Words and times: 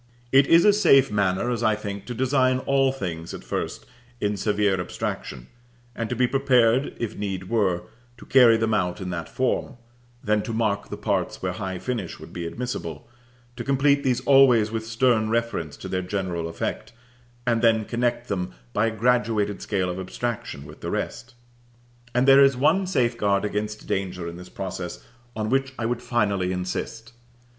It 0.31 0.47
is 0.47 0.65
a 0.65 0.73
safe 0.73 1.11
manner, 1.11 1.51
as 1.51 1.61
I 1.61 1.75
think, 1.75 2.05
to 2.07 2.15
design 2.15 2.57
all 2.65 2.91
things 2.91 3.35
at 3.35 3.43
first 3.43 3.85
in 4.19 4.35
severe 4.35 4.81
abstraction, 4.81 5.45
and 5.95 6.09
to 6.09 6.15
be 6.15 6.25
prepared, 6.25 6.95
if 6.97 7.15
need 7.15 7.49
were, 7.49 7.83
to 8.17 8.25
carry 8.25 8.57
them 8.57 8.73
out 8.73 8.99
in 8.99 9.11
that 9.11 9.29
form; 9.29 9.77
then 10.23 10.41
to 10.41 10.53
mark 10.53 10.89
the 10.89 10.97
parts 10.97 11.43
where 11.43 11.51
high 11.51 11.77
finish 11.77 12.19
would 12.19 12.33
be 12.33 12.47
admissible, 12.47 13.07
to 13.55 13.63
complete 13.63 14.03
these 14.03 14.21
always 14.21 14.71
with 14.71 14.87
stern 14.87 15.29
reference 15.29 15.77
to 15.77 15.87
their 15.87 16.01
general 16.01 16.47
effect, 16.49 16.93
and 17.45 17.61
then 17.61 17.85
connect 17.85 18.27
them 18.27 18.53
by 18.73 18.87
a 18.87 18.97
graduated 18.97 19.61
scale 19.61 19.87
of 19.87 19.99
abstraction 19.99 20.65
with 20.65 20.81
the 20.81 20.89
rest. 20.89 21.35
And 22.15 22.27
there 22.27 22.43
is 22.43 22.57
one 22.57 22.87
safeguard 22.87 23.45
against 23.45 23.85
danger 23.85 24.27
in 24.27 24.35
this 24.37 24.49
process 24.49 25.03
on 25.35 25.49
which 25.51 25.73
I 25.77 25.85
would 25.85 26.01
finally 26.01 26.51
insist. 26.51 27.13